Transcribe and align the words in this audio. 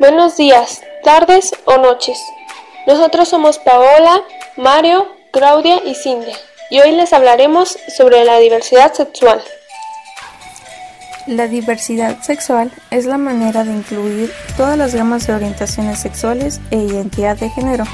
Buenos 0.00 0.36
días, 0.36 0.82
tardes 1.04 1.54
o 1.66 1.78
noches. 1.78 2.18
Nosotros 2.84 3.28
somos 3.28 3.58
Paola, 3.58 4.22
Mario, 4.56 5.06
Claudia 5.30 5.80
y 5.84 5.94
Cindy 5.94 6.32
y 6.68 6.80
hoy 6.80 6.90
les 6.90 7.12
hablaremos 7.12 7.78
sobre 7.96 8.24
la 8.24 8.38
diversidad 8.38 8.92
sexual. 8.92 9.40
La 11.28 11.46
diversidad 11.46 12.20
sexual 12.22 12.72
es 12.90 13.06
la 13.06 13.18
manera 13.18 13.62
de 13.62 13.70
incluir 13.70 14.32
todas 14.56 14.76
las 14.76 14.96
gamas 14.96 15.28
de 15.28 15.34
orientaciones 15.34 16.00
sexuales 16.00 16.60
e 16.72 16.76
identidad 16.78 17.36
de 17.36 17.50
género. 17.50 17.84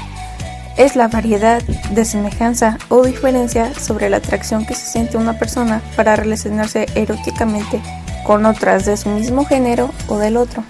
Es 0.77 0.95
la 0.95 1.07
variedad 1.07 1.61
de 1.61 2.03
semejanza 2.03 2.79
o 2.89 3.03
diferencia 3.03 3.75
sobre 3.75 4.09
la 4.09 4.17
atracción 4.17 4.65
que 4.65 4.73
se 4.73 4.87
siente 4.87 5.17
una 5.17 5.37
persona 5.37 5.83
para 5.95 6.15
relacionarse 6.15 6.87
eróticamente 6.95 7.79
con 8.25 8.47
otras 8.47 8.85
de 8.85 8.97
su 8.97 9.09
mismo 9.09 9.45
género 9.45 9.91
o 10.07 10.17
del 10.17 10.37
otro. 10.37 10.63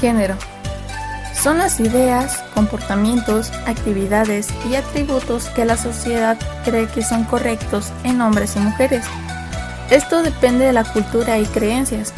Género. 0.00 0.36
Son 1.34 1.58
las 1.58 1.78
ideas, 1.80 2.42
comportamientos, 2.54 3.50
actividades 3.66 4.48
y 4.68 4.74
atributos 4.74 5.48
que 5.50 5.64
la 5.64 5.76
sociedad 5.76 6.38
cree 6.64 6.86
que 6.86 7.02
son 7.02 7.24
correctos 7.24 7.92
en 8.04 8.20
hombres 8.20 8.56
y 8.56 8.60
mujeres. 8.60 9.04
Esto 9.90 10.22
depende 10.22 10.66
de 10.66 10.72
la 10.72 10.84
cultura 10.84 11.38
y 11.38 11.46
creencias. 11.46 12.12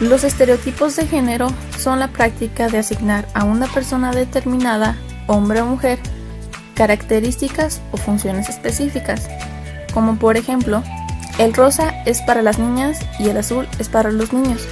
Los 0.00 0.24
estereotipos 0.24 0.96
de 0.96 1.06
género 1.06 1.48
son 1.78 2.00
la 2.00 2.08
práctica 2.08 2.68
de 2.68 2.78
asignar 2.78 3.26
a 3.34 3.44
una 3.44 3.66
persona 3.66 4.10
determinada, 4.12 4.96
hombre 5.26 5.60
o 5.60 5.66
mujer, 5.66 5.98
características 6.74 7.80
o 7.92 7.96
funciones 7.96 8.48
específicas, 8.48 9.28
como 9.92 10.16
por 10.16 10.36
ejemplo, 10.36 10.82
el 11.38 11.54
rosa 11.54 12.02
es 12.04 12.20
para 12.22 12.42
las 12.42 12.58
niñas 12.58 12.98
y 13.18 13.28
el 13.28 13.36
azul 13.36 13.68
es 13.78 13.88
para 13.88 14.10
los 14.10 14.32
niños. 14.32 14.66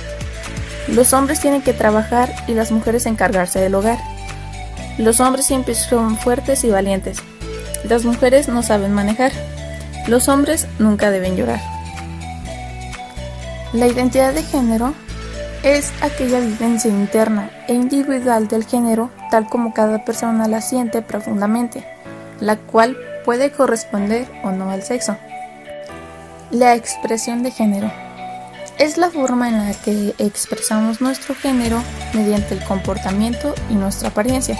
Los 0.88 1.12
hombres 1.12 1.40
tienen 1.40 1.62
que 1.62 1.72
trabajar 1.72 2.32
y 2.46 2.54
las 2.54 2.72
mujeres 2.72 3.06
encargarse 3.06 3.60
del 3.60 3.74
hogar. 3.74 3.98
Los 4.98 5.20
hombres 5.20 5.46
siempre 5.46 5.74
son 5.74 6.16
fuertes 6.16 6.64
y 6.64 6.70
valientes. 6.70 7.18
Las 7.88 8.04
mujeres 8.04 8.48
no 8.48 8.62
saben 8.62 8.92
manejar. 8.92 9.32
Los 10.08 10.28
hombres 10.28 10.66
nunca 10.78 11.10
deben 11.10 11.36
llorar. 11.36 11.60
La 13.72 13.86
identidad 13.86 14.34
de 14.34 14.42
género 14.42 14.94
es 15.62 15.92
aquella 16.00 16.40
vivencia 16.40 16.90
interna 16.90 17.50
e 17.68 17.74
individual 17.74 18.48
del 18.48 18.64
género 18.64 19.10
tal 19.30 19.48
como 19.48 19.72
cada 19.72 20.04
persona 20.04 20.48
la 20.48 20.60
siente 20.60 21.02
profundamente, 21.02 21.84
la 22.40 22.56
cual 22.56 22.96
puede 23.24 23.52
corresponder 23.52 24.26
o 24.42 24.50
no 24.50 24.70
al 24.70 24.82
sexo. 24.82 25.16
La 26.50 26.74
expresión 26.74 27.42
de 27.42 27.52
género 27.52 27.92
es 28.80 28.96
la 28.96 29.10
forma 29.10 29.48
en 29.48 29.58
la 29.58 29.74
que 29.74 30.14
expresamos 30.18 31.00
nuestro 31.00 31.34
género 31.34 31.82
mediante 32.14 32.54
el 32.54 32.64
comportamiento 32.64 33.54
y 33.68 33.74
nuestra 33.74 34.08
apariencia. 34.08 34.58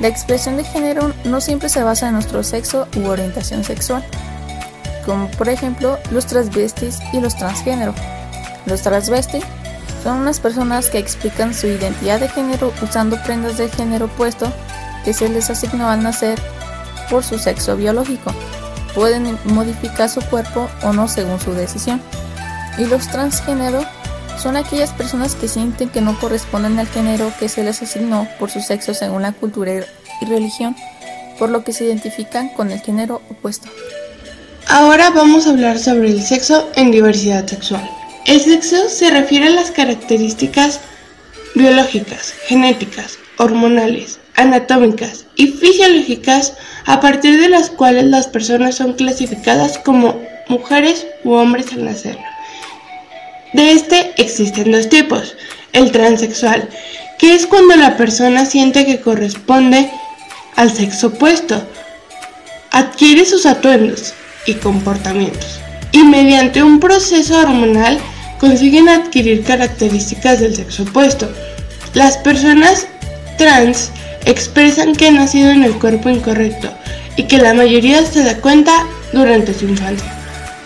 La 0.00 0.08
expresión 0.08 0.56
de 0.56 0.64
género 0.64 1.12
no 1.24 1.42
siempre 1.42 1.68
se 1.68 1.82
basa 1.82 2.08
en 2.08 2.14
nuestro 2.14 2.42
sexo 2.42 2.88
u 2.96 3.06
orientación 3.06 3.62
sexual, 3.62 4.02
como 5.04 5.30
por 5.32 5.50
ejemplo 5.50 5.98
los 6.10 6.26
transvestis 6.26 6.98
y 7.12 7.20
los 7.20 7.36
transgénero. 7.36 7.94
Los 8.64 8.80
transvestis 8.80 9.44
son 10.02 10.20
unas 10.20 10.40
personas 10.40 10.88
que 10.88 10.98
explican 10.98 11.52
su 11.52 11.66
identidad 11.66 12.18
de 12.18 12.28
género 12.28 12.72
usando 12.82 13.22
prendas 13.22 13.58
de 13.58 13.68
género 13.68 14.06
opuesto 14.06 14.50
que 15.04 15.12
se 15.12 15.28
les 15.28 15.50
asignó 15.50 15.88
al 15.88 16.02
nacer 16.02 16.40
por 17.10 17.22
su 17.22 17.38
sexo 17.38 17.76
biológico 17.76 18.32
pueden 18.94 19.38
modificar 19.44 20.08
su 20.08 20.20
cuerpo 20.22 20.68
o 20.82 20.92
no 20.92 21.08
según 21.08 21.40
su 21.40 21.52
decisión. 21.52 22.00
Y 22.80 22.86
los 22.86 23.08
transgénero 23.08 23.84
son 24.42 24.56
aquellas 24.56 24.92
personas 24.92 25.34
que 25.34 25.48
sienten 25.48 25.90
que 25.90 26.00
no 26.00 26.18
corresponden 26.18 26.78
al 26.78 26.88
género 26.88 27.30
que 27.38 27.50
se 27.50 27.62
les 27.62 27.82
asignó 27.82 28.26
por 28.38 28.50
su 28.50 28.62
sexo 28.62 28.94
según 28.94 29.20
la 29.20 29.32
cultura 29.32 29.74
y 30.22 30.24
religión, 30.24 30.74
por 31.38 31.50
lo 31.50 31.62
que 31.62 31.74
se 31.74 31.84
identifican 31.84 32.48
con 32.48 32.70
el 32.70 32.80
género 32.80 33.20
opuesto. 33.28 33.68
Ahora 34.66 35.10
vamos 35.10 35.46
a 35.46 35.50
hablar 35.50 35.78
sobre 35.78 36.08
el 36.08 36.22
sexo 36.22 36.70
en 36.74 36.90
diversidad 36.90 37.46
sexual. 37.46 37.86
El 38.24 38.40
sexo 38.40 38.88
se 38.88 39.10
refiere 39.10 39.48
a 39.48 39.50
las 39.50 39.70
características 39.70 40.80
biológicas, 41.54 42.32
genéticas, 42.46 43.18
hormonales, 43.36 44.20
anatómicas 44.36 45.26
y 45.36 45.48
fisiológicas 45.48 46.54
a 46.86 46.98
partir 47.00 47.38
de 47.42 47.50
las 47.50 47.68
cuales 47.68 48.06
las 48.06 48.26
personas 48.26 48.76
son 48.76 48.94
clasificadas 48.94 49.76
como 49.76 50.18
mujeres 50.48 51.06
u 51.24 51.32
hombres 51.32 51.74
al 51.74 51.84
nacer. 51.84 52.16
De 53.52 53.72
este 53.72 54.12
existen 54.16 54.72
dos 54.72 54.88
tipos. 54.88 55.36
El 55.72 55.90
transexual, 55.92 56.68
que 57.18 57.34
es 57.34 57.46
cuando 57.46 57.76
la 57.76 57.96
persona 57.96 58.46
siente 58.46 58.86
que 58.86 59.00
corresponde 59.00 59.90
al 60.56 60.72
sexo 60.72 61.08
opuesto, 61.08 61.62
adquiere 62.70 63.24
sus 63.24 63.46
atuendos 63.46 64.14
y 64.46 64.54
comportamientos 64.54 65.60
y 65.92 66.02
mediante 66.04 66.62
un 66.62 66.80
proceso 66.80 67.38
hormonal 67.38 67.98
consiguen 68.38 68.88
adquirir 68.88 69.42
características 69.44 70.40
del 70.40 70.54
sexo 70.54 70.84
opuesto. 70.84 71.30
Las 71.94 72.16
personas 72.18 72.86
trans 73.36 73.90
expresan 74.24 74.94
que 74.94 75.08
han 75.08 75.16
nacido 75.16 75.50
en 75.50 75.64
el 75.64 75.78
cuerpo 75.78 76.08
incorrecto 76.08 76.72
y 77.16 77.24
que 77.24 77.38
la 77.38 77.54
mayoría 77.54 78.04
se 78.04 78.22
da 78.22 78.36
cuenta 78.36 78.86
durante 79.12 79.52
su 79.52 79.66
infancia. 79.66 80.12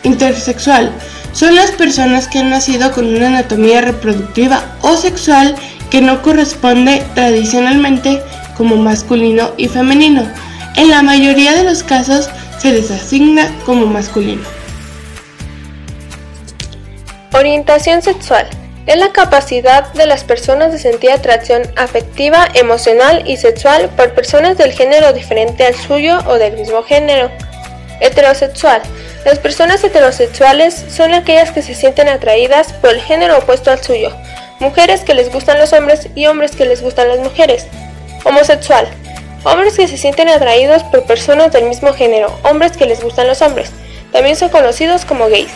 Intersexual 0.03 0.93
son 1.35 1.55
las 1.55 1.73
personas 1.73 2.29
que 2.29 2.39
han 2.39 2.51
nacido 2.51 2.93
con 2.93 3.15
una 3.15 3.27
anatomía 3.27 3.81
reproductiva 3.81 4.65
o 4.81 4.97
sexual 4.97 5.55
que 5.91 6.01
no 6.01 6.23
corresponde 6.23 7.05
tradicionalmente 7.15 8.23
como 8.57 8.77
masculino 8.77 9.53
y 9.57 9.69
femenino. 9.69 10.27
En 10.77 10.91
la 10.91 11.03
mayoría 11.03 11.55
de 11.55 11.65
los 11.65 11.83
casos 11.83 12.31
se 12.59 12.73
les 12.73 12.91
asigna 12.91 13.53
como 13.67 13.87
masculino. 13.87 14.43
Orientación 17.33 18.01
sexual 18.01 18.49
es 18.87 18.97
la 18.97 19.13
capacidad 19.13 19.93
de 19.95 20.07
las 20.07 20.25
personas 20.25 20.73
de 20.73 20.79
sentir 20.79 21.11
atracción 21.11 21.63
afectiva, 21.77 22.47
emocional 22.55 23.23
y 23.27 23.39
sexual 23.39 23.91
por 23.97 24.15
personas 24.15 24.59
del 24.59 24.73
género 24.73 25.13
diferente 25.13 25.67
al 25.67 25.75
suyo 25.75 26.19
o 26.27 26.35
del 26.39 26.57
mismo 26.57 26.83
género. 26.83 27.31
Heterosexual. 28.01 28.83
Las 29.25 29.39
personas 29.39 29.83
heterosexuales 29.83 30.85
son 30.91 31.15
aquellas 31.15 31.51
que 31.51 31.63
se 31.63 31.75
sienten 31.75 32.09
atraídas 32.09 32.75
por 32.75 32.91
el 32.91 33.01
género 33.01 33.39
opuesto 33.39 33.71
al 33.71 33.83
suyo, 33.83 34.15
mujeres 34.61 35.01
que 35.01 35.15
les 35.15 35.33
gustan 35.33 35.59
los 35.59 35.73
hombres 35.73 36.09
y 36.15 36.27
hombres 36.27 36.55
que 36.55 36.67
les 36.67 36.83
gustan 36.83 37.09
las 37.09 37.21
mujeres. 37.21 37.67
Homosexual. 38.25 38.87
Hombres 39.45 39.77
que 39.77 39.89
se 39.89 39.97
sienten 39.97 40.29
atraídos 40.29 40.83
por 40.85 41.05
personas 41.05 41.53
del 41.53 41.65
mismo 41.65 41.95
género, 41.95 42.39
hombres 42.45 42.77
que 42.77 42.87
les 42.87 43.03
gustan 43.03 43.27
los 43.27 43.41
hombres. 43.41 43.71
También 44.13 44.37
son 44.37 44.51
conocidos 44.51 45.07
como 45.07 45.29
gays. 45.29 45.51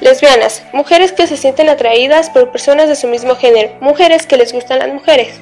Lesbianas, 0.00 0.62
mujeres 0.74 1.12
que 1.12 1.26
se 1.26 1.38
sienten 1.38 1.70
atraídas 1.70 2.28
por 2.28 2.52
personas 2.52 2.86
de 2.88 2.96
su 2.96 3.08
mismo 3.08 3.34
género, 3.34 3.72
mujeres 3.80 4.26
que 4.26 4.36
les 4.36 4.52
gustan 4.52 4.78
las 4.78 4.88
mujeres. 4.88 5.34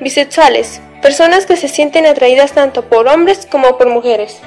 Bisexuales, 0.00 0.80
personas 1.02 1.46
que 1.46 1.56
se 1.56 1.68
sienten 1.68 2.04
atraídas 2.04 2.50
tanto 2.50 2.84
por 2.88 3.06
hombres 3.06 3.46
como 3.48 3.78
por 3.78 3.88
mujeres. 3.88 4.38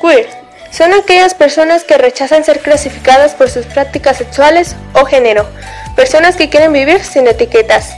Queer, 0.00 0.41
son 0.72 0.94
aquellas 0.94 1.34
personas 1.34 1.84
que 1.84 1.98
rechazan 1.98 2.44
ser 2.44 2.60
clasificadas 2.60 3.34
por 3.34 3.50
sus 3.50 3.66
prácticas 3.66 4.16
sexuales 4.16 4.74
o 4.94 5.04
género, 5.04 5.46
personas 5.94 6.36
que 6.36 6.48
quieren 6.48 6.72
vivir 6.72 7.04
sin 7.04 7.26
etiquetas. 7.28 7.90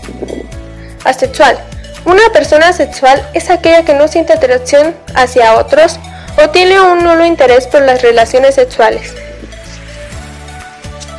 Asexual, 1.04 1.58
una 2.04 2.28
persona 2.32 2.72
sexual 2.72 3.24
es 3.32 3.48
aquella 3.48 3.84
que 3.84 3.94
no 3.94 4.08
siente 4.08 4.32
atracción 4.32 4.94
hacia 5.14 5.56
otros 5.56 5.98
o 6.42 6.50
tiene 6.50 6.80
un 6.80 7.04
nulo 7.04 7.24
interés 7.24 7.68
por 7.68 7.82
las 7.82 8.02
relaciones 8.02 8.56
sexuales. 8.56 9.14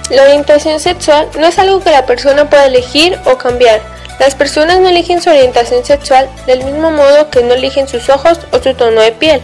La 0.09 0.23
orientación 0.23 0.79
sexual 0.79 1.29
no 1.39 1.47
es 1.47 1.57
algo 1.57 1.79
que 1.79 1.89
la 1.89 2.05
persona 2.05 2.49
pueda 2.49 2.66
elegir 2.66 3.17
o 3.25 3.37
cambiar. 3.37 3.81
Las 4.19 4.35
personas 4.35 4.79
no 4.79 4.90
eligen 4.90 5.22
su 5.22 5.29
orientación 5.29 5.84
sexual 5.84 6.29
del 6.46 6.63
mismo 6.63 6.91
modo 6.91 7.29
que 7.29 7.41
no 7.43 7.53
eligen 7.53 7.87
sus 7.87 8.09
ojos 8.09 8.40
o 8.51 8.59
su 8.59 8.73
tono 8.75 9.01
de 9.01 9.13
piel. 9.13 9.41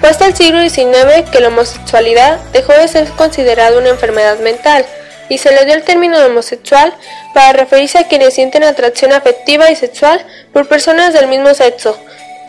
Fue 0.00 0.08
hasta 0.08 0.26
el 0.26 0.34
siglo 0.34 0.60
XIX 0.60 1.30
que 1.30 1.40
la 1.40 1.48
homosexualidad 1.48 2.40
dejó 2.52 2.72
de 2.72 2.88
ser 2.88 3.08
considerada 3.10 3.78
una 3.78 3.90
enfermedad 3.90 4.38
mental 4.38 4.84
y 5.28 5.38
se 5.38 5.52
le 5.52 5.64
dio 5.64 5.74
el 5.74 5.84
término 5.84 6.18
homosexual 6.24 6.92
para 7.34 7.52
referirse 7.52 7.98
a 7.98 8.08
quienes 8.08 8.34
sienten 8.34 8.64
atracción 8.64 9.12
afectiva 9.12 9.70
y 9.70 9.76
sexual 9.76 10.24
por 10.52 10.68
personas 10.68 11.12
del 11.12 11.28
mismo 11.28 11.54
sexo. 11.54 11.96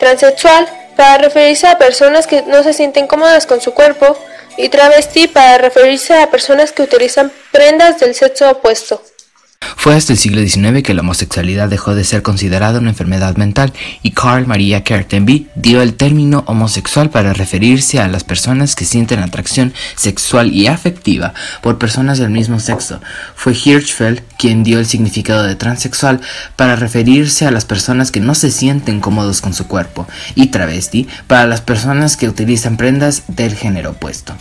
Transexual 0.00 0.66
para 0.96 1.18
referirse 1.18 1.68
a 1.68 1.78
personas 1.78 2.26
que 2.26 2.42
no 2.42 2.62
se 2.62 2.72
sienten 2.72 3.06
cómodas 3.06 3.46
con 3.46 3.60
su 3.60 3.72
cuerpo, 3.72 4.16
y 4.56 4.68
travesti 4.68 5.28
para 5.28 5.58
referirse 5.58 6.14
a 6.14 6.30
personas 6.30 6.72
que 6.72 6.82
utilizan 6.82 7.32
prendas 7.50 7.98
del 8.00 8.14
sexo 8.14 8.50
opuesto. 8.50 9.02
Fue 9.82 9.96
hasta 9.96 10.12
el 10.12 10.18
siglo 10.20 10.40
XIX 10.40 10.84
que 10.84 10.94
la 10.94 11.00
homosexualidad 11.00 11.68
dejó 11.68 11.96
de 11.96 12.04
ser 12.04 12.22
considerada 12.22 12.78
una 12.78 12.90
enfermedad 12.90 13.34
mental 13.34 13.72
y 14.04 14.12
Carl 14.12 14.46
Maria 14.46 14.84
Kertenby 14.84 15.48
dio 15.56 15.82
el 15.82 15.94
término 15.94 16.44
homosexual 16.46 17.10
para 17.10 17.32
referirse 17.32 17.98
a 17.98 18.06
las 18.06 18.22
personas 18.22 18.76
que 18.76 18.84
sienten 18.84 19.18
atracción 19.18 19.74
sexual 19.96 20.52
y 20.52 20.68
afectiva 20.68 21.34
por 21.62 21.78
personas 21.78 22.18
del 22.18 22.30
mismo 22.30 22.60
sexo. 22.60 23.00
Fue 23.34 23.54
Hirschfeld 23.54 24.22
quien 24.38 24.62
dio 24.62 24.78
el 24.78 24.86
significado 24.86 25.42
de 25.42 25.56
transexual 25.56 26.20
para 26.54 26.76
referirse 26.76 27.48
a 27.48 27.50
las 27.50 27.64
personas 27.64 28.12
que 28.12 28.20
no 28.20 28.36
se 28.36 28.52
sienten 28.52 29.00
cómodos 29.00 29.40
con 29.40 29.52
su 29.52 29.66
cuerpo 29.66 30.06
y 30.36 30.46
travesti 30.46 31.08
para 31.26 31.48
las 31.48 31.60
personas 31.60 32.16
que 32.16 32.28
utilizan 32.28 32.76
prendas 32.76 33.24
del 33.26 33.56
género 33.56 33.90
opuesto. 33.90 34.36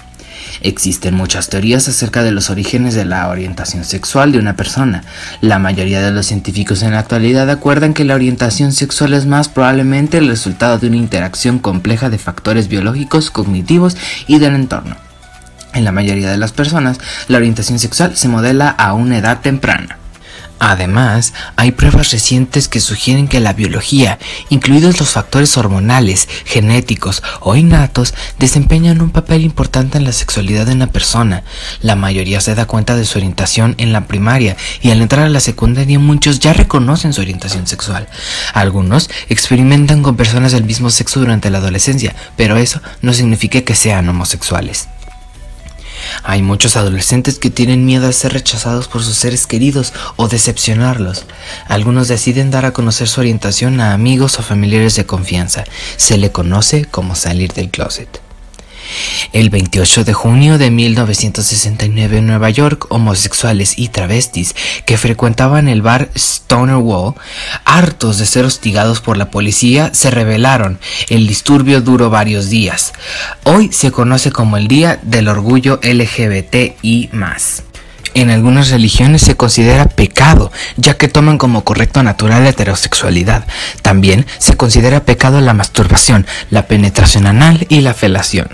Existen 0.61 1.15
muchas 1.15 1.49
teorías 1.49 1.87
acerca 1.87 2.23
de 2.23 2.31
los 2.31 2.49
orígenes 2.49 2.93
de 2.93 3.05
la 3.05 3.29
orientación 3.29 3.83
sexual 3.83 4.31
de 4.31 4.39
una 4.39 4.55
persona. 4.55 5.03
La 5.39 5.59
mayoría 5.59 6.01
de 6.01 6.11
los 6.11 6.25
científicos 6.25 6.83
en 6.83 6.91
la 6.91 6.99
actualidad 6.99 7.49
acuerdan 7.49 7.93
que 7.93 8.03
la 8.03 8.15
orientación 8.15 8.73
sexual 8.73 9.13
es 9.13 9.25
más 9.25 9.49
probablemente 9.49 10.17
el 10.17 10.27
resultado 10.27 10.77
de 10.77 10.87
una 10.87 10.97
interacción 10.97 11.59
compleja 11.59 12.09
de 12.09 12.17
factores 12.17 12.67
biológicos, 12.67 13.31
cognitivos 13.31 13.95
y 14.27 14.39
del 14.39 14.55
entorno. 14.55 14.97
En 15.73 15.85
la 15.85 15.91
mayoría 15.91 16.29
de 16.29 16.37
las 16.37 16.51
personas, 16.51 16.97
la 17.27 17.37
orientación 17.37 17.79
sexual 17.79 18.17
se 18.17 18.27
modela 18.27 18.69
a 18.69 18.93
una 18.93 19.17
edad 19.17 19.39
temprana. 19.39 20.00
Además, 20.63 21.33
hay 21.55 21.71
pruebas 21.71 22.11
recientes 22.11 22.67
que 22.67 22.81
sugieren 22.81 23.27
que 23.27 23.39
la 23.39 23.53
biología, 23.53 24.19
incluidos 24.49 24.99
los 24.99 25.09
factores 25.09 25.57
hormonales, 25.57 26.29
genéticos 26.45 27.23
o 27.39 27.55
innatos, 27.55 28.13
desempeñan 28.37 29.01
un 29.01 29.09
papel 29.09 29.43
importante 29.43 29.97
en 29.97 30.03
la 30.03 30.11
sexualidad 30.11 30.67
de 30.67 30.73
una 30.73 30.85
persona. 30.85 31.43
La 31.81 31.95
mayoría 31.95 32.41
se 32.41 32.53
da 32.53 32.67
cuenta 32.67 32.95
de 32.95 33.05
su 33.05 33.17
orientación 33.17 33.73
en 33.79 33.91
la 33.91 34.05
primaria 34.05 34.55
y 34.83 34.91
al 34.91 35.01
entrar 35.01 35.25
a 35.25 35.29
la 35.29 35.39
secundaria 35.39 35.97
muchos 35.97 36.39
ya 36.39 36.53
reconocen 36.53 37.11
su 37.11 37.21
orientación 37.21 37.65
sexual. 37.65 38.07
Algunos 38.53 39.09
experimentan 39.29 40.03
con 40.03 40.15
personas 40.15 40.51
del 40.51 40.63
mismo 40.63 40.91
sexo 40.91 41.21
durante 41.21 41.49
la 41.49 41.57
adolescencia, 41.57 42.15
pero 42.37 42.57
eso 42.57 42.79
no 43.01 43.13
significa 43.13 43.61
que 43.61 43.73
sean 43.73 44.07
homosexuales. 44.07 44.89
Hay 46.23 46.41
muchos 46.41 46.77
adolescentes 46.77 47.39
que 47.39 47.49
tienen 47.49 47.85
miedo 47.85 48.07
a 48.07 48.11
ser 48.11 48.33
rechazados 48.33 48.87
por 48.87 49.03
sus 49.03 49.15
seres 49.15 49.47
queridos 49.47 49.93
o 50.15 50.27
decepcionarlos. 50.27 51.25
Algunos 51.67 52.07
deciden 52.07 52.51
dar 52.51 52.65
a 52.65 52.73
conocer 52.73 53.07
su 53.07 53.19
orientación 53.19 53.79
a 53.79 53.93
amigos 53.93 54.39
o 54.39 54.43
familiares 54.43 54.95
de 54.95 55.05
confianza. 55.05 55.63
Se 55.97 56.17
le 56.17 56.31
conoce 56.31 56.85
como 56.85 57.15
salir 57.15 57.53
del 57.53 57.69
closet. 57.69 58.30
El 59.33 59.49
28 59.49 60.03
de 60.03 60.13
junio 60.13 60.57
de 60.57 60.71
1969 60.71 62.17
en 62.17 62.27
Nueva 62.27 62.49
York, 62.49 62.87
homosexuales 62.89 63.77
y 63.77 63.89
travestis 63.89 64.55
que 64.85 64.97
frecuentaban 64.97 65.67
el 65.67 65.81
bar 65.81 66.09
Stoner 66.15 66.75
Wall, 66.75 67.15
hartos 67.65 68.17
de 68.17 68.25
ser 68.25 68.45
hostigados 68.45 69.01
por 69.01 69.17
la 69.17 69.31
policía, 69.31 69.91
se 69.93 70.11
rebelaron. 70.11 70.79
El 71.09 71.27
disturbio 71.27 71.81
duró 71.81 72.09
varios 72.09 72.49
días. 72.49 72.93
Hoy 73.43 73.69
se 73.71 73.91
conoce 73.91 74.31
como 74.31 74.57
el 74.57 74.67
Día 74.67 74.99
del 75.01 75.27
Orgullo 75.27 75.79
LGBTI. 75.83 77.09
En 78.13 78.29
algunas 78.29 78.69
religiones 78.69 79.21
se 79.21 79.35
considera 79.35 79.85
pecado, 79.85 80.51
ya 80.75 80.97
que 80.97 81.07
toman 81.07 81.37
como 81.37 81.63
correcto 81.63 82.03
natural 82.03 82.43
la 82.43 82.49
heterosexualidad. 82.49 83.45
También 83.81 84.25
se 84.37 84.57
considera 84.57 85.05
pecado 85.05 85.39
la 85.39 85.53
masturbación, 85.53 86.25
la 86.49 86.67
penetración 86.67 87.25
anal 87.25 87.65
y 87.69 87.79
la 87.81 87.93
felación. 87.93 88.49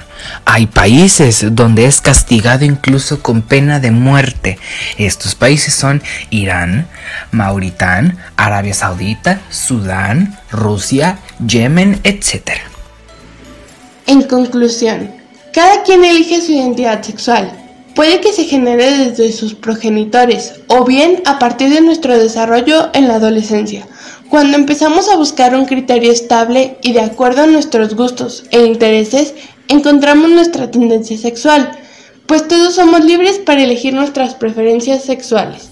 Hay 0.45 0.67
países 0.67 1.43
donde 1.51 1.85
es 1.85 2.01
castigado 2.01 2.65
incluso 2.65 3.21
con 3.23 3.41
pena 3.41 3.79
de 3.79 3.91
muerte. 3.91 4.59
Estos 4.97 5.33
países 5.33 5.73
son 5.73 6.03
Irán, 6.29 6.87
Mauritán, 7.31 8.17
Arabia 8.35 8.75
Saudita, 8.75 9.41
Sudán, 9.49 10.37
Rusia, 10.51 11.17
Yemen, 11.45 11.99
etc. 12.03 12.51
En 14.05 14.23
conclusión, 14.23 15.11
cada 15.51 15.81
quien 15.83 16.05
elige 16.05 16.41
su 16.41 16.51
identidad 16.51 17.01
sexual 17.01 17.66
puede 17.97 18.21
que 18.21 18.31
se 18.31 18.43
genere 18.43 18.95
desde 18.95 19.31
sus 19.31 19.55
progenitores 19.55 20.61
o 20.67 20.85
bien 20.85 21.23
a 21.25 21.39
partir 21.39 21.73
de 21.73 21.81
nuestro 21.81 22.15
desarrollo 22.15 22.91
en 22.93 23.07
la 23.07 23.15
adolescencia, 23.15 23.87
cuando 24.29 24.55
empezamos 24.55 25.09
a 25.09 25.17
buscar 25.17 25.55
un 25.55 25.65
criterio 25.65 26.11
estable 26.11 26.77
y 26.83 26.93
de 26.93 27.01
acuerdo 27.01 27.41
a 27.41 27.47
nuestros 27.47 27.95
gustos 27.95 28.43
e 28.51 28.63
intereses, 28.63 29.33
encontramos 29.67 30.29
nuestra 30.29 30.69
tendencia 30.69 31.17
sexual, 31.17 31.71
pues 32.27 32.47
todos 32.47 32.75
somos 32.75 33.03
libres 33.03 33.39
para 33.39 33.63
elegir 33.63 33.95
nuestras 33.95 34.35
preferencias 34.35 35.03
sexuales, 35.03 35.69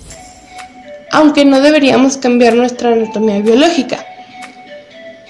aunque 1.12 1.46
no 1.46 1.62
deberíamos 1.62 2.18
cambiar 2.18 2.56
nuestra 2.56 2.94
anatomía 2.94 3.40
biológica. 3.42 4.04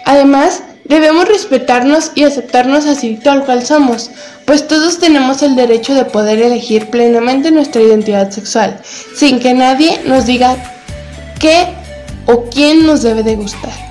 Además, 0.05 0.63
Debemos 0.85 1.27
respetarnos 1.27 2.11
y 2.13 2.23
aceptarnos 2.23 2.85
así 2.85 3.15
tal 3.15 3.43
cual 3.43 3.65
somos, 3.65 4.11
pues 4.45 4.67
todos 4.67 4.99
tenemos 4.99 5.41
el 5.41 5.55
derecho 5.55 5.95
de 5.95 6.05
poder 6.05 6.39
elegir 6.41 6.91
plenamente 6.91 7.49
nuestra 7.49 7.81
identidad 7.81 8.29
sexual, 8.29 8.79
sin 9.15 9.39
que 9.39 9.53
nadie 9.53 9.99
nos 10.05 10.27
diga 10.27 10.55
qué 11.39 11.69
o 12.27 12.43
quién 12.49 12.85
nos 12.85 13.01
debe 13.01 13.23
de 13.23 13.35
gustar. 13.35 13.84